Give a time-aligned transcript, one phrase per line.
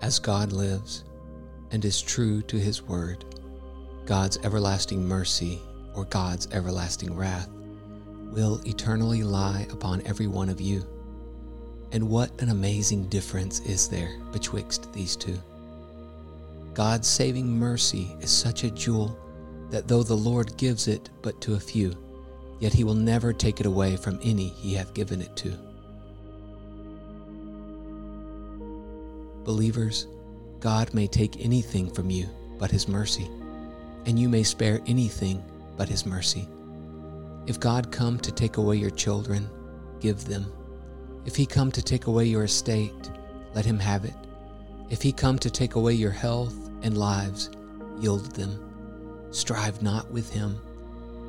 [0.00, 1.02] As God lives
[1.72, 3.24] and is true to his word,
[4.06, 5.60] God's everlasting mercy
[5.94, 7.48] or God's everlasting wrath
[8.32, 10.86] will eternally lie upon every one of you.
[11.90, 15.38] And what an amazing difference is there betwixt these two.
[16.74, 19.18] God's saving mercy is such a jewel
[19.70, 21.92] that though the Lord gives it but to a few,
[22.60, 25.58] yet he will never take it away from any he hath given it to.
[29.48, 30.08] Believers,
[30.60, 33.30] God may take anything from you but his mercy,
[34.04, 35.42] and you may spare anything
[35.74, 36.46] but his mercy.
[37.46, 39.48] If God come to take away your children,
[40.00, 40.52] give them.
[41.24, 43.10] If he come to take away your estate,
[43.54, 44.12] let him have it.
[44.90, 47.48] If he come to take away your health and lives,
[47.98, 48.62] yield them.
[49.30, 50.60] Strive not with him.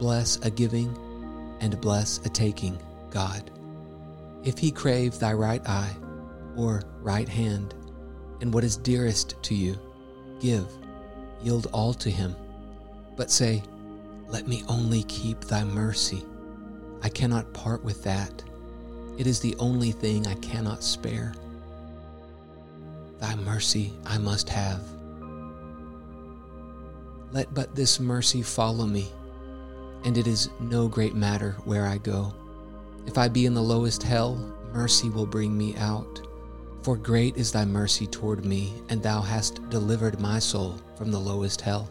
[0.00, 0.98] Bless a giving
[1.60, 2.76] and bless a taking,
[3.10, 3.52] God.
[4.42, 5.94] If he crave thy right eye
[6.56, 7.76] or right hand,
[8.40, 9.78] and what is dearest to you,
[10.40, 10.66] give,
[11.42, 12.34] yield all to him.
[13.16, 13.62] But say,
[14.28, 16.24] let me only keep thy mercy.
[17.02, 18.42] I cannot part with that.
[19.18, 21.34] It is the only thing I cannot spare.
[23.18, 24.82] Thy mercy I must have.
[27.32, 29.08] Let but this mercy follow me,
[30.04, 32.34] and it is no great matter where I go.
[33.06, 34.36] If I be in the lowest hell,
[34.72, 36.22] mercy will bring me out.
[36.82, 41.18] For great is thy mercy toward me, and thou hast delivered my soul from the
[41.18, 41.90] lowest hell.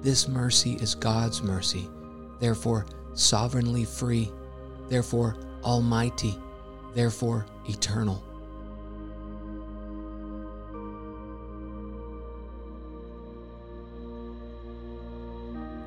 [0.00, 1.88] This mercy is God's mercy,
[2.40, 4.32] therefore sovereignly free,
[4.88, 6.38] therefore almighty,
[6.94, 8.24] therefore eternal.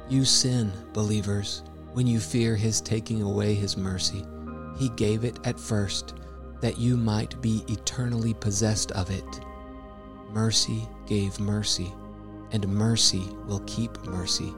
[0.07, 1.63] You sin, believers,
[1.93, 4.23] when you fear his taking away his mercy.
[4.77, 6.13] He gave it at first,
[6.61, 9.39] that you might be eternally possessed of it.
[10.31, 11.91] Mercy gave mercy
[12.51, 14.53] and mercy will keep mercy,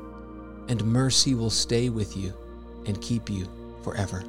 [0.67, 2.33] and mercy will stay with you
[2.85, 3.47] and keep you
[3.81, 4.23] forever.